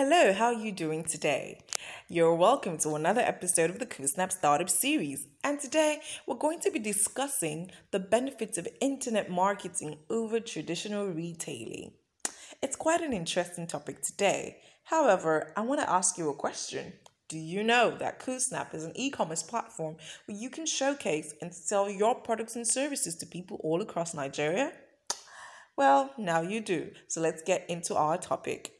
Hello, 0.00 0.32
how 0.32 0.44
are 0.44 0.52
you 0.52 0.70
doing 0.70 1.02
today? 1.02 1.58
You're 2.08 2.36
welcome 2.36 2.78
to 2.78 2.94
another 2.94 3.20
episode 3.20 3.68
of 3.68 3.80
the 3.80 3.84
KuSnap 3.84 4.30
Startup 4.30 4.70
Series. 4.70 5.26
And 5.42 5.58
today 5.58 5.98
we're 6.24 6.36
going 6.36 6.60
to 6.60 6.70
be 6.70 6.78
discussing 6.78 7.72
the 7.90 7.98
benefits 7.98 8.56
of 8.58 8.68
internet 8.80 9.28
marketing 9.28 9.98
over 10.08 10.38
traditional 10.38 11.08
retailing. 11.08 11.94
It's 12.62 12.76
quite 12.76 13.00
an 13.00 13.12
interesting 13.12 13.66
topic 13.66 14.00
today. 14.00 14.58
However, 14.84 15.52
I 15.56 15.62
want 15.62 15.80
to 15.80 15.90
ask 15.90 16.16
you 16.16 16.30
a 16.30 16.34
question. 16.34 16.92
Do 17.28 17.36
you 17.36 17.64
know 17.64 17.92
that 17.98 18.20
KuSnap 18.20 18.76
is 18.76 18.84
an 18.84 18.92
e 18.94 19.10
commerce 19.10 19.42
platform 19.42 19.96
where 20.26 20.38
you 20.38 20.48
can 20.48 20.64
showcase 20.64 21.34
and 21.42 21.52
sell 21.52 21.90
your 21.90 22.14
products 22.14 22.54
and 22.54 22.68
services 22.68 23.16
to 23.16 23.26
people 23.26 23.58
all 23.64 23.82
across 23.82 24.14
Nigeria? 24.14 24.74
Well, 25.76 26.12
now 26.16 26.42
you 26.42 26.60
do. 26.60 26.92
So 27.08 27.20
let's 27.20 27.42
get 27.42 27.68
into 27.68 27.96
our 27.96 28.16
topic. 28.16 28.77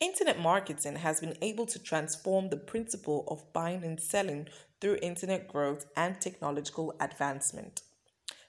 Internet 0.00 0.40
marketing 0.40 0.96
has 0.96 1.20
been 1.20 1.36
able 1.40 1.66
to 1.66 1.78
transform 1.78 2.50
the 2.50 2.56
principle 2.56 3.24
of 3.28 3.52
buying 3.52 3.84
and 3.84 4.00
selling 4.00 4.48
through 4.80 4.98
internet 5.00 5.48
growth 5.48 5.86
and 5.96 6.20
technological 6.20 6.94
advancement. 7.00 7.82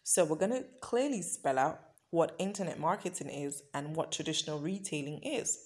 So, 0.04 0.26
we're 0.26 0.38
going 0.38 0.52
to 0.52 0.66
clearly 0.82 1.22
spell 1.22 1.58
out 1.58 1.82
what 2.10 2.36
internet 2.40 2.80
marketing 2.80 3.30
is 3.30 3.64
and 3.74 3.96
what 3.96 4.12
traditional 4.12 4.60
retailing 4.60 5.20
is. 5.20 5.60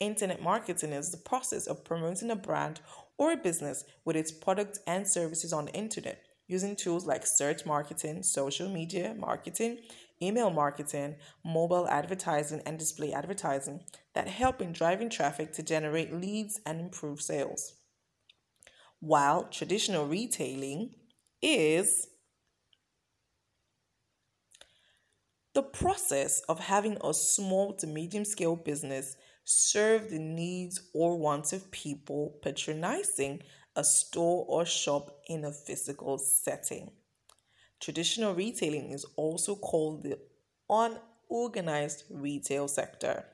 Internet 0.00 0.42
marketing 0.42 0.92
is 0.92 1.10
the 1.10 1.16
process 1.16 1.66
of 1.66 1.84
promoting 1.84 2.30
a 2.30 2.36
brand 2.36 2.80
or 3.18 3.32
a 3.32 3.36
business 3.36 3.84
with 4.04 4.16
its 4.16 4.32
products 4.32 4.78
and 4.86 5.06
services 5.06 5.52
on 5.52 5.66
the 5.66 5.74
internet 5.74 6.22
using 6.46 6.74
tools 6.74 7.06
like 7.06 7.26
search 7.26 7.66
marketing, 7.66 8.22
social 8.22 8.68
media 8.68 9.14
marketing, 9.18 9.78
email 10.22 10.50
marketing, 10.50 11.16
mobile 11.44 11.88
advertising, 11.88 12.62
and 12.66 12.78
display 12.78 13.12
advertising 13.12 13.82
that 14.14 14.28
help 14.28 14.60
in 14.60 14.72
driving 14.72 15.10
traffic 15.10 15.52
to 15.52 15.62
generate 15.62 16.12
leads 16.12 16.60
and 16.66 16.80
improve 16.80 17.20
sales. 17.20 17.74
While 19.00 19.44
traditional 19.44 20.06
retailing 20.06 20.94
is 21.40 22.08
the 25.54 25.62
process 25.62 26.40
of 26.48 26.60
having 26.60 26.98
a 27.02 27.14
small 27.14 27.74
to 27.74 27.86
medium 27.86 28.24
scale 28.24 28.56
business 28.56 29.16
serve 29.44 30.10
the 30.10 30.18
needs 30.18 30.80
or 30.94 31.16
wants 31.18 31.52
of 31.52 31.70
people 31.70 32.38
patronizing 32.42 33.40
a 33.74 33.82
store 33.82 34.44
or 34.48 34.66
shop 34.66 35.20
in 35.26 35.44
a 35.44 35.52
physical 35.52 36.18
setting. 36.18 36.90
Traditional 37.80 38.34
retailing 38.34 38.90
is 38.90 39.06
also 39.16 39.54
called 39.54 40.02
the 40.02 40.18
unorganized 40.68 42.04
retail 42.10 42.68
sector. 42.68 43.24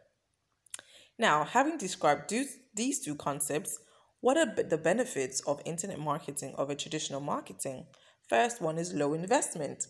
Now, 1.18 1.44
having 1.44 1.78
described 1.78 2.32
these 2.74 3.04
two 3.04 3.14
concepts, 3.14 3.78
what 4.20 4.36
are 4.36 4.54
the 4.54 4.78
benefits 4.78 5.40
of 5.40 5.60
internet 5.64 5.98
marketing 5.98 6.54
over 6.58 6.74
traditional 6.74 7.20
marketing? 7.20 7.86
First 8.28 8.60
one 8.60 8.78
is 8.78 8.94
low 8.94 9.14
investment. 9.14 9.86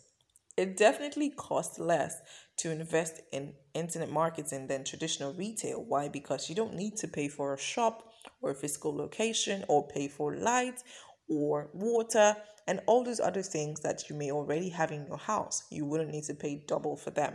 It 0.57 0.77
definitely 0.77 1.31
costs 1.31 1.79
less 1.79 2.21
to 2.59 2.71
invest 2.71 3.21
in 3.33 3.55
internet 3.75 4.11
marketing 4.11 4.67
than 4.69 4.85
traditional 4.85 5.33
retail. 5.35 5.85
Why? 5.87 6.09
Because 6.09 6.49
you 6.49 6.55
don't 6.55 6.75
need 6.75 6.97
to 6.99 7.09
pay 7.09 7.29
for 7.29 7.55
a 7.55 7.59
shop 7.59 8.13
or 8.41 8.51
a 8.51 8.55
physical 8.55 8.95
location 8.97 9.65
or 9.69 9.89
pay 9.89 10.09
for 10.09 10.37
lights 10.37 10.85
or 11.29 11.71
water 11.73 12.37
and 12.67 12.81
all 12.87 13.05
those 13.05 13.21
other 13.21 13.43
things 13.43 13.81
that 13.81 14.09
you 14.09 14.17
may 14.17 14.31
already 14.31 14.71
have 14.71 14.91
in 14.91 15.07
your 15.07 15.19
house. 15.19 15.65
You 15.71 15.85
wouldn't 15.85 16.11
need 16.11 16.25
to 16.25 16.35
pay 16.35 16.65
double 16.67 16.97
for 16.97 17.11
them. 17.11 17.35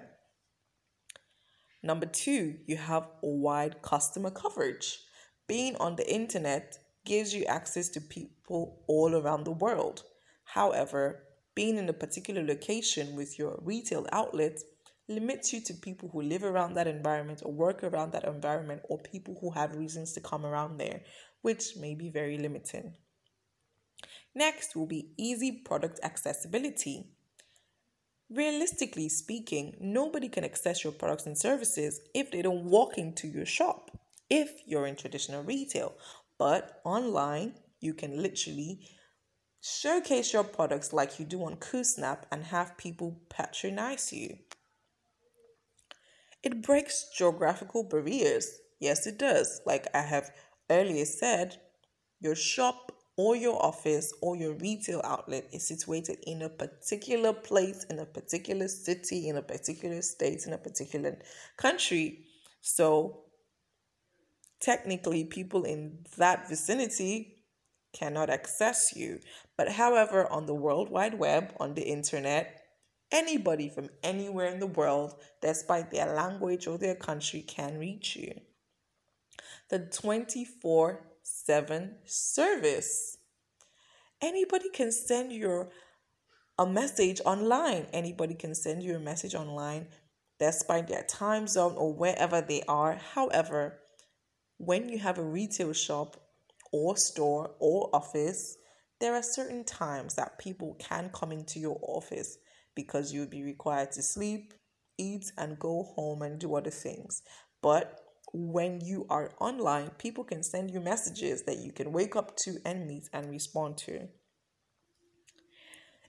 Number 1.82 2.06
two, 2.06 2.56
you 2.66 2.78
have 2.78 3.08
wide 3.22 3.82
customer 3.82 4.32
coverage. 4.32 5.00
Being 5.48 5.76
on 5.78 5.96
the 5.96 6.12
internet 6.12 6.78
gives 7.06 7.34
you 7.34 7.46
access 7.46 7.90
to 7.90 8.02
people 8.02 8.84
all 8.88 9.16
around 9.16 9.46
the 9.46 9.52
world. 9.52 10.04
However, 10.44 11.24
being 11.56 11.78
in 11.78 11.90
a 11.90 11.94
particular 11.94 12.44
location 12.44 13.16
with 13.16 13.40
your 13.40 13.60
retail 13.64 14.08
outlet 14.12 14.60
limits 15.08 15.52
you 15.52 15.62
to 15.62 15.74
people 15.74 16.10
who 16.10 16.22
live 16.22 16.44
around 16.44 16.76
that 16.76 16.88
environment 16.88 17.42
or 17.44 17.52
work 17.52 17.84
around 17.84 18.12
that 18.12 18.26
environment 18.26 18.82
or 18.90 19.00
people 19.00 19.38
who 19.42 19.50
have 19.52 19.76
reasons 19.76 20.14
to 20.14 20.22
come 20.22 20.46
around 20.46 20.78
there, 20.78 21.02
which 21.42 21.76
may 21.78 21.96
be 21.96 22.10
very 22.10 22.38
limiting. 22.38 22.94
Next 24.36 24.76
will 24.76 24.86
be 24.86 25.12
easy 25.18 25.52
product 25.52 26.00
accessibility. 26.04 27.08
Realistically 28.30 29.10
speaking, 29.10 29.76
nobody 29.80 30.30
can 30.30 30.44
access 30.44 30.84
your 30.84 30.94
products 30.94 31.26
and 31.26 31.38
services 31.38 32.00
if 32.14 32.32
they 32.32 32.42
don't 32.42 32.66
walk 32.66 32.98
into 32.98 33.28
your 33.28 33.46
shop, 33.46 33.90
if 34.30 34.52
you're 34.68 34.86
in 34.86 34.96
traditional 34.96 35.44
retail. 35.44 35.96
But 36.38 36.80
online, 36.84 37.56
you 37.80 37.94
can 37.94 38.22
literally 38.22 38.88
showcase 39.62 40.32
your 40.32 40.44
products 40.44 40.94
like 40.94 41.20
you 41.20 41.26
do 41.26 41.44
on 41.44 41.56
KuSnap 41.56 42.24
and 42.32 42.46
have 42.46 42.78
people 42.78 43.20
patronize 43.30 44.14
you. 44.14 44.38
It 46.44 46.62
breaks 46.62 47.10
geographical 47.16 47.84
barriers. 47.84 48.60
Yes, 48.80 49.06
it 49.06 49.18
does. 49.18 49.60
Like 49.66 49.88
I 49.94 50.02
have 50.02 50.32
earlier 50.70 51.06
said, 51.06 51.60
your 52.22 52.36
shop 52.36 52.94
or 53.20 53.36
your 53.36 53.62
office 53.62 54.14
or 54.22 54.38
your 54.38 54.54
retail 54.54 55.02
outlet 55.04 55.46
is 55.52 55.68
situated 55.68 56.18
in 56.26 56.42
a 56.42 56.48
particular 56.48 57.34
place, 57.34 57.84
in 57.90 58.00
a 58.00 58.06
particular 58.06 58.70
city, 58.70 59.28
in 59.28 59.36
a 59.36 59.42
particular 59.42 60.02
state, 60.02 60.48
in 60.48 60.54
a 60.54 60.58
particular 60.58 61.18
country. 61.58 62.24
So, 62.62 63.26
technically, 64.62 65.26
people 65.26 65.66
in 65.66 66.06
that 66.16 66.48
vicinity 66.48 67.44
cannot 67.92 68.30
access 68.30 68.96
you. 68.96 69.20
But, 69.58 69.74
however, 69.74 70.26
on 70.32 70.46
the 70.46 70.56
World 70.56 70.90
Wide 70.90 71.20
Web, 71.20 71.54
on 71.60 71.74
the 71.74 71.84
internet, 71.84 72.62
anybody 73.12 73.68
from 73.68 73.90
anywhere 74.02 74.48
in 74.48 74.62
the 74.62 74.68
world, 74.68 75.16
despite 75.42 75.92
their 75.92 76.16
language 76.16 76.68
or 76.68 76.78
their 76.78 76.96
country, 76.96 77.42
can 77.42 77.80
reach 77.80 78.16
you. 78.16 78.32
The 79.68 79.80
24 79.80 81.09
7 81.46 81.96
service. 82.06 83.18
Anybody 84.22 84.70
can 84.70 84.92
send 84.92 85.32
you 85.32 85.68
a 86.58 86.66
message 86.66 87.22
online. 87.26 87.88
Anybody 87.94 88.34
can 88.34 88.56
send 88.56 88.84
you 88.84 88.96
a 88.96 89.00
message 89.00 89.36
online 89.36 89.88
despite 90.40 90.88
their 90.88 91.04
time 91.04 91.48
zone 91.48 91.76
or 91.76 91.94
wherever 91.94 92.42
they 92.42 92.64
are. 92.68 92.96
However, 92.96 93.80
when 94.58 94.90
you 94.90 95.00
have 95.00 95.18
a 95.18 95.24
retail 95.24 95.74
shop 95.74 96.18
or 96.72 96.98
store 96.98 97.52
or 97.60 97.90
office, 97.94 98.58
there 99.00 99.16
are 99.16 99.24
certain 99.24 99.64
times 99.64 100.16
that 100.16 100.40
people 100.40 100.76
can 100.80 101.10
come 101.14 101.32
into 101.32 101.60
your 101.60 101.80
office 101.82 102.38
because 102.76 103.14
you'll 103.14 103.28
be 103.28 103.44
required 103.44 103.92
to 103.94 104.02
sleep, 104.02 104.54
eat, 104.98 105.32
and 105.38 105.60
go 105.60 105.84
home 105.96 106.22
and 106.22 106.40
do 106.40 106.56
other 106.56 106.70
things. 106.70 107.22
But 107.62 108.00
when 108.34 108.82
you 108.82 109.06
are 109.10 109.32
online, 109.40 109.90
people 109.98 110.24
can 110.24 110.44
send 110.44 110.72
you 110.72 110.80
messages 110.80 111.44
that 111.44 111.60
you 111.60 111.72
can 111.72 111.92
wake 111.92 112.16
up 112.16 112.36
to 112.38 112.58
and 112.66 112.88
meet 112.88 113.10
and 113.12 113.30
respond 113.30 113.78
to. 113.78 114.08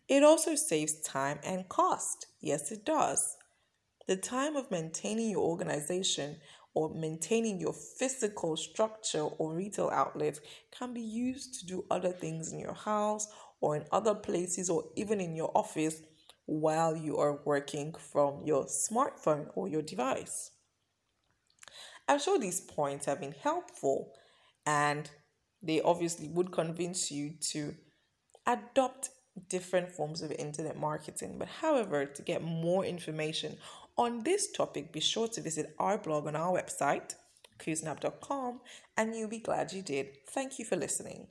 It 0.09 0.23
also 0.23 0.55
saves 0.55 1.01
time 1.01 1.39
and 1.45 1.69
cost. 1.69 2.27
Yes, 2.41 2.73
it 2.73 2.85
does. 2.85 3.37
The 4.07 4.17
time 4.17 4.57
of 4.57 4.71
maintaining 4.71 5.31
your 5.31 5.43
organization 5.43 6.37
or 6.75 6.93
maintaining 6.95 7.61
your 7.61 7.73
physical 7.73 8.57
structure 8.57 9.23
or 9.23 9.55
retail 9.55 9.91
outlet 9.93 10.41
can 10.77 10.93
be 10.93 11.01
used 11.01 11.61
to 11.61 11.67
do 11.67 11.85
other 11.91 12.11
things 12.11 12.53
in 12.53 12.59
your 12.59 12.75
house 12.75 13.29
or 13.61 13.77
in 13.77 13.85
other 13.93 14.15
places 14.15 14.69
or 14.69 14.85
even 14.97 15.21
in 15.21 15.37
your 15.37 15.51
office 15.55 16.03
while 16.47 16.97
you 16.97 17.17
are 17.17 17.41
working 17.45 17.95
from 17.95 18.43
your 18.45 18.65
smartphone 18.65 19.47
or 19.55 19.69
your 19.69 19.83
device. 19.83 20.51
I'm 22.10 22.19
sure 22.19 22.41
these 22.41 22.60
points 22.60 23.07
have 23.07 23.21
been 23.21 23.36
helpful 23.41 24.12
and 24.66 25.09
they 25.62 25.80
obviously 25.80 26.27
would 26.27 26.51
convince 26.51 27.12
you 27.12 27.34
to 27.53 27.77
adopt 28.48 29.10
different 29.48 29.92
forms 29.92 30.21
of 30.21 30.33
internet 30.33 30.77
marketing. 30.77 31.36
But 31.39 31.47
however, 31.47 32.07
to 32.07 32.22
get 32.22 32.42
more 32.42 32.84
information 32.84 33.59
on 33.97 34.24
this 34.24 34.51
topic, 34.51 34.92
be 34.92 34.98
sure 34.98 35.28
to 35.28 35.41
visit 35.41 35.72
our 35.78 35.98
blog 35.98 36.27
on 36.27 36.34
our 36.34 36.60
website, 36.60 37.15
kusnap.com, 37.60 38.60
and 38.97 39.15
you'll 39.15 39.28
be 39.28 39.39
glad 39.39 39.72
you 39.72 39.83
did. 39.83 40.09
Thank 40.30 40.59
you 40.59 40.65
for 40.65 40.74
listening. 40.74 41.28